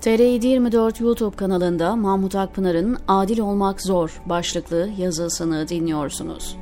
TR 0.00 0.44
24 0.44 1.00
YouTube 1.00 1.36
kanalında 1.36 1.96
Mahmut 1.96 2.34
Akpınar'ın 2.34 2.96
Adil 3.08 3.38
Olmak 3.38 3.82
Zor 3.82 4.22
başlıklı 4.26 4.90
yazısını 4.98 5.68
dinliyorsunuz. 5.68 6.56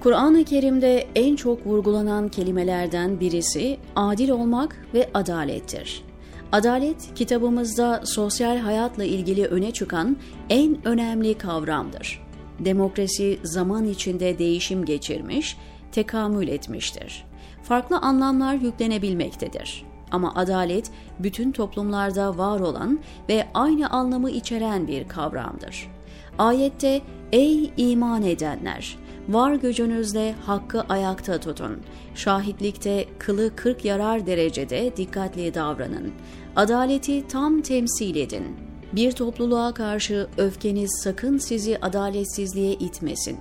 Kur'an-ı 0.00 0.44
Kerim'de 0.44 1.06
en 1.14 1.36
çok 1.36 1.66
vurgulanan 1.66 2.28
kelimelerden 2.28 3.20
birisi 3.20 3.78
adil 3.96 4.30
olmak 4.30 4.76
ve 4.94 5.10
adalettir. 5.14 6.04
Adalet 6.52 7.14
kitabımızda 7.14 8.02
sosyal 8.04 8.58
hayatla 8.58 9.04
ilgili 9.04 9.46
öne 9.46 9.70
çıkan 9.70 10.16
en 10.50 10.86
önemli 10.86 11.38
kavramdır. 11.38 12.26
Demokrasi 12.58 13.38
zaman 13.42 13.84
içinde 13.84 14.38
değişim 14.38 14.84
geçirmiş, 14.84 15.56
tekamül 15.92 16.48
etmiştir. 16.48 17.24
Farklı 17.62 17.96
anlamlar 17.98 18.54
yüklenebilmektedir. 18.54 19.87
Ama 20.10 20.34
adalet 20.34 20.90
bütün 21.18 21.52
toplumlarda 21.52 22.38
var 22.38 22.60
olan 22.60 22.98
ve 23.28 23.46
aynı 23.54 23.90
anlamı 23.90 24.30
içeren 24.30 24.88
bir 24.88 25.08
kavramdır. 25.08 25.90
Ayette 26.38 27.02
ey 27.32 27.72
iman 27.76 28.22
edenler 28.22 28.98
var 29.28 29.54
gücünüzle 29.54 30.34
hakkı 30.46 30.80
ayakta 30.80 31.40
tutun. 31.40 31.76
Şahitlikte 32.14 33.04
kılı 33.18 33.56
kırk 33.56 33.84
yarar 33.84 34.26
derecede 34.26 34.96
dikkatli 34.96 35.54
davranın. 35.54 36.12
Adaleti 36.56 37.28
tam 37.28 37.60
temsil 37.60 38.16
edin. 38.16 38.56
Bir 38.92 39.12
topluluğa 39.12 39.74
karşı 39.74 40.26
öfkeniz 40.38 41.00
sakın 41.04 41.38
sizi 41.38 41.78
adaletsizliğe 41.78 42.72
itmesin. 42.72 43.38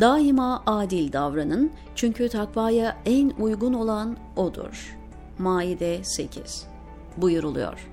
Daima 0.00 0.62
adil 0.66 1.12
davranın 1.12 1.70
çünkü 1.94 2.28
takvaya 2.28 2.96
en 3.06 3.30
uygun 3.30 3.72
olan 3.72 4.16
odur.'' 4.36 5.01
Maide 5.38 6.04
8 6.04 6.66
buyuruluyor. 7.16 7.88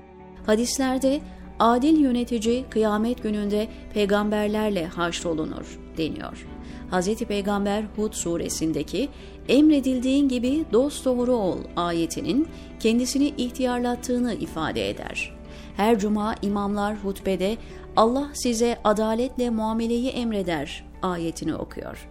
Hadislerde 0.46 1.20
adil 1.58 1.98
yönetici 2.00 2.64
kıyamet 2.70 3.22
gününde 3.22 3.68
peygamberlerle 3.94 4.86
haşrolunur 4.86 5.78
deniyor. 5.96 6.46
Hz. 6.90 7.14
Peygamber 7.14 7.84
Hud 7.96 8.12
suresindeki 8.12 9.08
emredildiğin 9.48 10.28
gibi 10.28 10.64
dost 10.72 11.04
doğru 11.04 11.32
ol 11.32 11.58
ayetinin 11.76 12.48
kendisini 12.80 13.28
ihtiyarlattığını 13.28 14.34
ifade 14.34 14.90
eder. 14.90 15.36
Her 15.76 15.98
cuma 15.98 16.34
imamlar 16.42 16.96
hutbede 16.96 17.56
Allah 17.96 18.30
size 18.32 18.78
adaletle 18.84 19.50
muameleyi 19.50 20.08
emreder 20.08 20.84
ayetini 21.02 21.54
okuyor. 21.54 22.08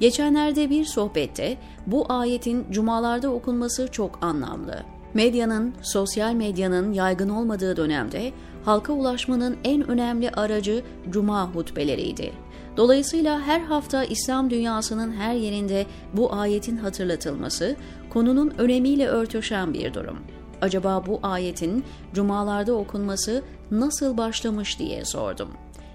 Geçenlerde 0.00 0.70
bir 0.70 0.84
sohbette 0.84 1.56
bu 1.86 2.06
ayetin 2.08 2.66
cumalarda 2.70 3.30
okunması 3.30 3.88
çok 3.92 4.24
anlamlı. 4.24 4.82
Medyanın, 5.14 5.74
sosyal 5.82 6.32
medyanın 6.32 6.92
yaygın 6.92 7.28
olmadığı 7.28 7.76
dönemde 7.76 8.32
halka 8.64 8.92
ulaşmanın 8.92 9.56
en 9.64 9.90
önemli 9.90 10.30
aracı 10.30 10.82
cuma 11.10 11.54
hutbeleriydi. 11.54 12.32
Dolayısıyla 12.76 13.40
her 13.40 13.60
hafta 13.60 14.04
İslam 14.04 14.50
dünyasının 14.50 15.12
her 15.12 15.34
yerinde 15.34 15.86
bu 16.12 16.34
ayetin 16.34 16.76
hatırlatılması 16.76 17.76
konunun 18.10 18.52
önemiyle 18.58 19.06
örtüşen 19.06 19.74
bir 19.74 19.94
durum. 19.94 20.18
Acaba 20.62 21.06
bu 21.06 21.20
ayetin 21.22 21.84
cumalarda 22.14 22.74
okunması 22.74 23.42
nasıl 23.70 24.16
başlamış 24.16 24.78
diye 24.78 25.04
sordum. 25.04 25.48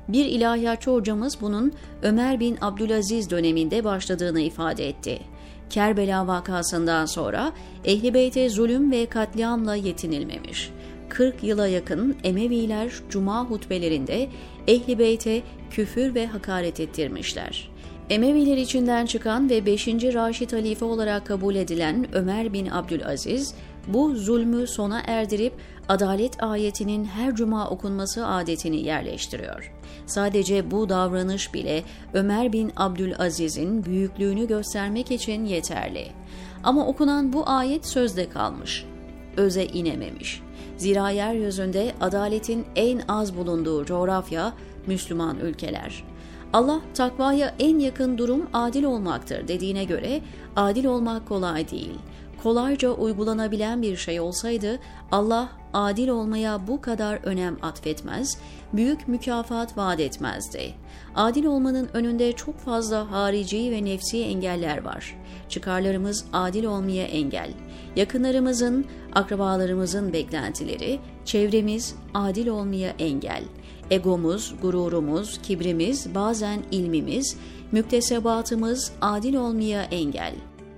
Bir 0.10 0.26
ilahiyatçı 0.26 0.92
hocamız 0.92 1.42
bunun 1.42 1.74
Ömer 2.02 2.40
bin 2.40 2.58
Abdülaziz 2.62 3.30
döneminde 3.30 3.84
başladığını 3.84 4.42
ifade 4.42 4.90
etti. 4.90 5.20
Kerbela 5.70 6.28
vakasından 6.28 7.06
sonra 7.06 7.52
Ehli 7.86 8.14
Beyt'e 8.14 8.50
zulüm 8.50 8.92
ve 8.92 9.06
katliamla 9.06 9.76
yetinilmemiş. 9.76 10.72
40 11.10 11.44
yıla 11.44 11.68
yakın 11.68 12.16
Emeviler 12.24 12.92
cuma 13.10 13.46
hutbelerinde 13.46 14.30
Ehli 14.68 15.00
Beyt'e 15.00 15.42
küfür 15.72 16.16
ve 16.16 16.28
hakaret 16.28 16.80
ettirmişler. 16.80 17.70
Emeviler 18.10 18.58
içinden 18.58 19.06
çıkan 19.06 19.50
ve 19.50 19.66
5. 19.66 19.88
Raşid 19.88 20.54
Halife 20.54 20.86
olarak 20.86 21.26
kabul 21.26 21.56
edilen 21.56 22.08
Ömer 22.14 22.54
bin 22.54 22.68
Abdülaziz, 22.68 23.54
bu 23.88 24.16
zulmü 24.16 24.68
sona 24.68 25.02
erdirip 25.08 25.54
adalet 25.90 26.44
ayetinin 26.44 27.06
her 27.06 27.36
cuma 27.36 27.70
okunması 27.70 28.28
adetini 28.28 28.86
yerleştiriyor. 28.86 29.74
Sadece 30.06 30.72
bu 30.72 30.90
davranış 30.90 31.54
bile 31.54 31.84
Ömer 32.14 32.54
bin 32.54 32.72
Abdülaziz'in 32.76 33.86
büyüklüğünü 33.86 34.48
göstermek 34.48 35.12
için 35.12 35.46
yeterli. 35.46 36.08
Ama 36.64 36.88
okunan 36.88 37.34
bu 37.34 37.50
ayet 37.50 37.88
sözde 37.88 38.30
kalmış, 38.30 38.86
öze 39.38 39.66
inememiş. 39.66 40.42
Zira 40.78 41.10
yeryüzünde 41.10 41.94
adaletin 42.02 42.66
en 42.76 43.02
az 43.08 43.38
bulunduğu 43.38 43.86
coğrafya 43.86 44.54
Müslüman 44.88 45.40
ülkeler. 45.40 46.04
Allah 46.54 46.82
takvaya 46.94 47.56
en 47.60 47.80
yakın 47.80 48.18
durum 48.18 48.48
adil 48.54 48.84
olmaktır 48.84 49.48
dediğine 49.48 49.84
göre 49.84 50.22
adil 50.56 50.86
olmak 50.86 51.28
kolay 51.28 51.72
değil 51.72 52.00
kolayca 52.44 52.90
uygulanabilen 52.92 53.82
bir 53.82 53.98
şey 53.98 54.20
olsaydı 54.20 54.80
Allah 55.12 55.50
adil 55.74 56.08
olmaya 56.08 56.68
bu 56.68 56.82
kadar 56.82 57.20
önem 57.24 57.58
atfetmez, 57.62 58.38
büyük 58.74 59.08
mükafat 59.08 59.78
vaat 59.78 60.00
etmezdi. 60.00 60.74
Adil 61.16 61.46
olmanın 61.46 61.90
önünde 61.94 62.32
çok 62.32 62.58
fazla 62.58 63.12
harici 63.12 63.72
ve 63.72 63.86
nefsi 63.86 64.24
engeller 64.24 64.84
var. 64.84 65.18
Çıkarlarımız 65.50 66.26
adil 66.34 66.64
olmaya 66.64 67.06
engel. 67.06 67.54
Yakınlarımızın, 67.96 68.86
akrabalarımızın 69.14 70.14
beklentileri, 70.14 71.00
çevremiz 71.26 71.96
adil 72.14 72.48
olmaya 72.48 72.90
engel. 73.00 73.44
Egomuz, 73.92 74.56
gururumuz, 74.62 75.42
kibrimiz, 75.42 76.16
bazen 76.16 76.60
ilmimiz, 76.72 77.38
müktesebatımız 77.72 78.92
adil 79.02 79.36
olmaya 79.36 79.82
engel. 79.82 80.34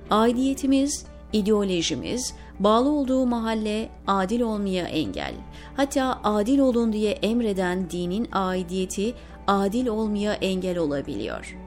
Aidiyetimiz, 0.09 1.05
ideolojimiz, 1.34 2.34
bağlı 2.59 2.90
olduğu 2.90 3.25
mahalle 3.25 3.90
adil 4.08 4.42
olmaya 4.42 4.86
engel. 4.88 5.34
Hatta 5.75 6.19
adil 6.24 6.59
olun 6.59 6.94
diye 6.94 7.12
emreden 7.12 7.90
dinin 7.90 8.28
aidiyeti 8.31 9.14
adil 9.47 9.88
olmaya 9.88 10.34
engel 10.34 10.78
olabiliyor. 10.78 11.58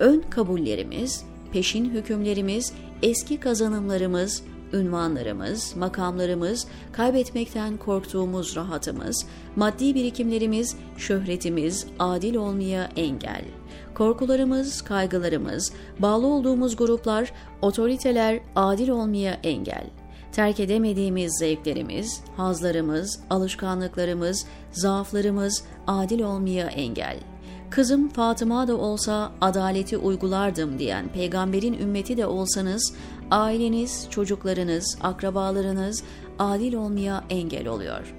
Ön 0.00 0.24
kabullerimiz, 0.30 1.24
peşin 1.52 1.90
hükümlerimiz, 1.90 2.72
eski 3.02 3.40
kazanımlarımız, 3.40 4.42
ünvanlarımız, 4.72 5.76
makamlarımız, 5.76 6.66
kaybetmekten 6.92 7.76
korktuğumuz 7.76 8.56
rahatımız, 8.56 9.26
maddi 9.56 9.94
birikimlerimiz, 9.94 10.76
şöhretimiz 10.96 11.86
adil 11.98 12.34
olmaya 12.34 12.84
engel. 12.96 13.44
Korkularımız, 13.94 14.82
kaygılarımız, 14.82 15.72
bağlı 15.98 16.26
olduğumuz 16.26 16.76
gruplar, 16.76 17.32
otoriteler 17.62 18.40
adil 18.56 18.88
olmaya 18.88 19.32
engel. 19.32 19.84
Terk 20.32 20.60
edemediğimiz 20.60 21.38
zevklerimiz, 21.38 22.20
hazlarımız, 22.36 23.20
alışkanlıklarımız, 23.30 24.46
zaaflarımız 24.72 25.64
adil 25.86 26.22
olmaya 26.22 26.66
engel. 26.66 27.18
Kızım 27.70 28.08
Fatıma 28.08 28.68
da 28.68 28.76
olsa 28.76 29.32
adaleti 29.40 29.98
uygulardım 29.98 30.78
diyen 30.78 31.08
peygamberin 31.08 31.72
ümmeti 31.72 32.16
de 32.16 32.26
olsanız 32.26 32.94
aileniz, 33.30 34.06
çocuklarınız, 34.10 34.98
akrabalarınız 35.02 36.02
adil 36.38 36.74
olmaya 36.74 37.24
engel 37.30 37.68
oluyor. 37.68 38.14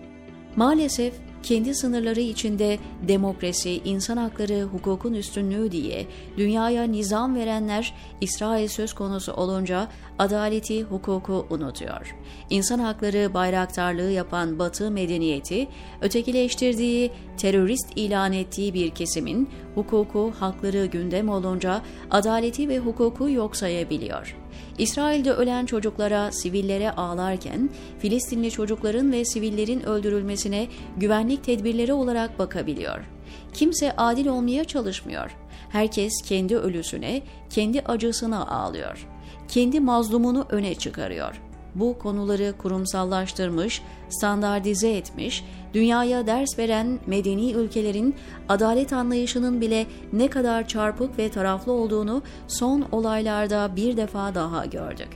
Maalesef 0.56 1.14
kendi 1.44 1.76
sınırları 1.76 2.20
içinde 2.20 2.80
demokrasi, 3.08 3.82
insan 3.86 4.18
hakları, 4.18 4.64
hukukun 4.64 5.14
üstünlüğü 5.14 5.72
diye 5.72 6.06
dünyaya 6.38 6.84
nizam 6.84 7.36
verenler 7.36 7.94
İsrail 8.22 8.68
söz 8.68 8.94
konusu 8.94 9.34
olunca 9.34 9.88
adaleti, 10.20 10.84
hukuku 10.84 11.46
unutuyor. 11.50 12.16
İnsan 12.50 12.80
hakları 12.80 13.34
bayraktarlığı 13.34 14.12
yapan 14.12 14.60
Batı 14.60 14.92
medeniyeti, 14.92 15.68
ötekileştirdiği, 16.02 17.12
terörist 17.38 17.88
ilan 17.96 18.34
ettiği 18.34 18.74
bir 18.74 18.90
kesimin 18.90 19.50
hukuku, 19.76 20.34
hakları 20.40 20.86
gündem 20.86 21.30
olunca 21.30 21.82
adaleti 22.12 22.70
ve 22.70 22.80
hukuku 22.80 23.30
yok 23.30 23.56
sayabiliyor. 23.56 24.43
İsrail'de 24.78 25.32
ölen 25.32 25.66
çocuklara, 25.66 26.32
sivillere 26.32 26.92
ağlarken 26.92 27.70
Filistinli 28.00 28.52
çocukların 28.52 29.12
ve 29.12 29.26
sivillerin 29.26 29.82
öldürülmesine 29.82 30.68
güvenlik 30.98 31.44
tedbirleri 31.44 31.94
olarak 31.94 32.40
bakabiliyor. 32.40 33.00
Kimse 33.54 33.96
adil 33.96 34.28
olmaya 34.28 34.64
çalışmıyor. 34.64 35.32
Herkes 35.70 36.14
kendi 36.26 36.58
ölüsüne, 36.58 37.22
kendi 37.50 37.82
acısına 37.82 38.48
ağlıyor. 38.48 39.08
Kendi 39.48 39.80
mazlumunu 39.80 40.46
öne 40.50 40.76
çıkarıyor 40.76 41.42
bu 41.76 41.98
konuları 41.98 42.54
kurumsallaştırmış, 42.58 43.82
standartize 44.10 44.92
etmiş, 44.92 45.46
dünyaya 45.74 46.28
ders 46.28 46.60
veren 46.60 47.00
medeni 47.08 47.52
ülkelerin 47.54 48.16
adalet 48.50 48.94
anlayışının 48.94 49.62
bile 49.62 49.86
ne 50.14 50.28
kadar 50.28 50.68
çarpık 50.68 51.18
ve 51.20 51.30
taraflı 51.30 51.72
olduğunu 51.72 52.22
son 52.48 52.86
olaylarda 52.92 53.76
bir 53.76 53.98
defa 53.98 54.36
daha 54.36 54.66
gördük. 54.66 55.10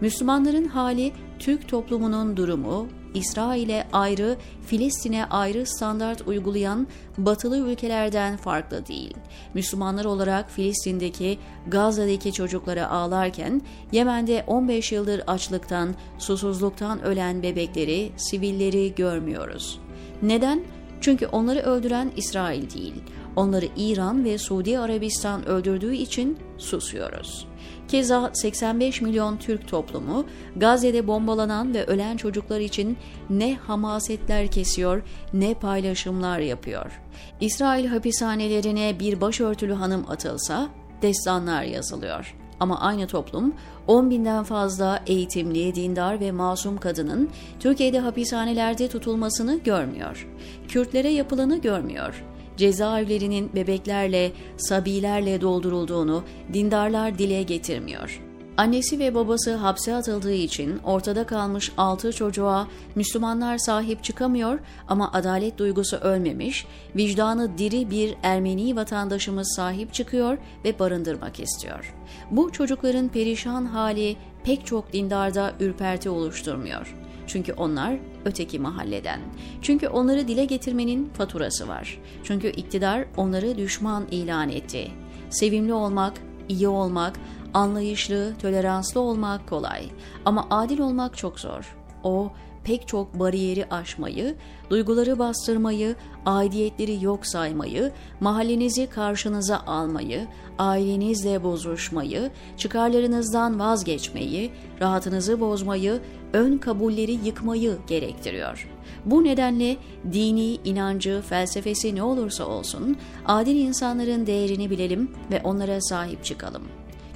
Müslümanların 0.00 0.64
hali, 0.64 1.12
Türk 1.38 1.68
toplumunun 1.68 2.36
durumu, 2.36 2.86
İsrail'e 3.14 3.86
ayrı, 3.92 4.36
Filistin'e 4.66 5.24
ayrı 5.24 5.66
standart 5.66 6.28
uygulayan 6.28 6.86
batılı 7.18 7.58
ülkelerden 7.58 8.36
farklı 8.36 8.86
değil. 8.86 9.14
Müslümanlar 9.54 10.04
olarak 10.04 10.50
Filistin'deki, 10.50 11.38
Gazze'deki 11.66 12.32
çocuklara 12.32 12.90
ağlarken, 12.90 13.62
Yemen'de 13.92 14.44
15 14.46 14.92
yıldır 14.92 15.22
açlıktan, 15.26 15.94
susuzluktan 16.18 17.02
ölen 17.02 17.42
bebekleri, 17.42 18.12
sivilleri 18.16 18.94
görmüyoruz. 18.94 19.80
Neden? 20.22 20.64
Çünkü 21.00 21.26
onları 21.26 21.60
öldüren 21.60 22.12
İsrail 22.16 22.70
değil. 22.70 22.94
Onları 23.36 23.68
İran 23.76 24.24
ve 24.24 24.38
Suudi 24.38 24.78
Arabistan 24.78 25.46
öldürdüğü 25.48 25.94
için 25.94 26.38
susuyoruz. 26.60 27.46
Keza 27.88 28.30
85 28.34 29.00
milyon 29.00 29.36
Türk 29.36 29.68
toplumu 29.68 30.24
Gazze'de 30.56 31.06
bombalanan 31.06 31.74
ve 31.74 31.84
ölen 31.84 32.16
çocuklar 32.16 32.60
için 32.60 32.96
ne 33.30 33.54
hamasetler 33.56 34.50
kesiyor 34.50 35.02
ne 35.32 35.54
paylaşımlar 35.54 36.38
yapıyor. 36.38 37.00
İsrail 37.40 37.86
hapishanelerine 37.86 39.00
bir 39.00 39.20
başörtülü 39.20 39.72
hanım 39.72 40.04
atılsa 40.08 40.68
destanlar 41.02 41.62
yazılıyor. 41.62 42.36
Ama 42.60 42.80
aynı 42.80 43.06
toplum 43.06 43.54
10 43.86 44.10
binden 44.10 44.44
fazla 44.44 45.02
eğitimli, 45.06 45.74
dindar 45.74 46.20
ve 46.20 46.32
masum 46.32 46.78
kadının 46.78 47.30
Türkiye'de 47.60 48.00
hapishanelerde 48.00 48.88
tutulmasını 48.88 49.58
görmüyor. 49.58 50.28
Kürtlere 50.68 51.08
yapılanı 51.08 51.60
görmüyor 51.60 52.24
cezaevlerinin 52.60 53.50
bebeklerle, 53.54 54.32
sabilerle 54.56 55.40
doldurulduğunu 55.40 56.24
dindarlar 56.52 57.18
dile 57.18 57.42
getirmiyor. 57.42 58.20
Annesi 58.56 58.98
ve 58.98 59.14
babası 59.14 59.54
hapse 59.54 59.94
atıldığı 59.94 60.32
için 60.32 60.78
ortada 60.84 61.26
kalmış 61.26 61.72
altı 61.76 62.12
çocuğa 62.12 62.68
Müslümanlar 62.94 63.58
sahip 63.58 64.04
çıkamıyor 64.04 64.58
ama 64.88 65.12
adalet 65.12 65.58
duygusu 65.58 65.96
ölmemiş, 65.96 66.66
vicdanı 66.96 67.58
diri 67.58 67.90
bir 67.90 68.14
Ermeni 68.22 68.76
vatandaşımız 68.76 69.52
sahip 69.56 69.94
çıkıyor 69.94 70.38
ve 70.64 70.78
barındırmak 70.78 71.40
istiyor. 71.40 71.94
Bu 72.30 72.52
çocukların 72.52 73.08
perişan 73.08 73.64
hali 73.64 74.16
pek 74.44 74.66
çok 74.66 74.92
dindarda 74.92 75.52
ürperti 75.60 76.10
oluşturmuyor. 76.10 76.96
Çünkü 77.32 77.52
onlar 77.52 77.98
öteki 78.24 78.58
mahalleden. 78.58 79.20
Çünkü 79.62 79.88
onları 79.88 80.28
dile 80.28 80.44
getirmenin 80.44 81.10
faturası 81.14 81.68
var. 81.68 81.98
Çünkü 82.24 82.48
iktidar 82.48 83.04
onları 83.16 83.58
düşman 83.58 84.06
ilan 84.10 84.48
etti. 84.48 84.90
Sevimli 85.30 85.72
olmak, 85.72 86.12
iyi 86.48 86.68
olmak, 86.68 87.20
anlayışlı, 87.54 88.34
toleranslı 88.42 89.00
olmak 89.00 89.48
kolay 89.48 89.86
ama 90.24 90.46
adil 90.50 90.78
olmak 90.78 91.16
çok 91.16 91.40
zor. 91.40 91.76
O 92.02 92.32
pek 92.64 92.88
çok 92.88 93.18
bariyeri 93.18 93.66
aşmayı, 93.70 94.34
duyguları 94.70 95.18
bastırmayı, 95.18 95.96
aidiyetleri 96.26 97.04
yok 97.04 97.26
saymayı, 97.26 97.92
mahallenizi 98.20 98.86
karşınıza 98.86 99.62
almayı, 99.66 100.26
ailenizle 100.58 101.44
bozuşmayı, 101.44 102.30
çıkarlarınızdan 102.56 103.60
vazgeçmeyi, 103.60 104.50
rahatınızı 104.80 105.40
bozmayı, 105.40 106.00
ön 106.32 106.58
kabulleri 106.58 107.12
yıkmayı 107.12 107.78
gerektiriyor. 107.86 108.68
Bu 109.04 109.24
nedenle 109.24 109.76
dini, 110.12 110.54
inancı, 110.54 111.22
felsefesi 111.28 111.94
ne 111.94 112.02
olursa 112.02 112.44
olsun 112.44 112.96
adil 113.26 113.56
insanların 113.56 114.26
değerini 114.26 114.70
bilelim 114.70 115.10
ve 115.30 115.40
onlara 115.44 115.80
sahip 115.80 116.24
çıkalım. 116.24 116.62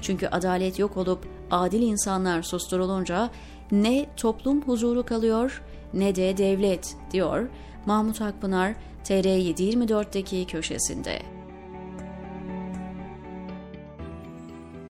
Çünkü 0.01 0.27
adalet 0.27 0.79
yok 0.79 0.97
olup 0.97 1.19
adil 1.51 1.81
insanlar 1.81 2.41
susturulunca 2.41 3.29
ne 3.71 4.05
toplum 4.17 4.61
huzuru 4.61 5.05
kalıyor 5.05 5.63
ne 5.93 6.15
de 6.15 6.37
devlet 6.37 6.95
diyor 7.11 7.47
Mahmut 7.85 8.21
Akpınar 8.21 8.75
TR724'deki 9.05 10.47
köşesinde. 10.47 11.34